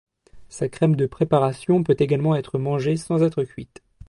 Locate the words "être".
2.35-2.57, 3.21-3.43